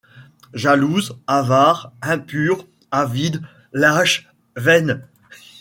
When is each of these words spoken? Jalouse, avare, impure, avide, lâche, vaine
Jalouse, 0.55 1.19
avare, 1.27 1.93
impure, 2.01 2.67
avide, 2.89 3.43
lâche, 3.71 4.27
vaine 4.55 5.07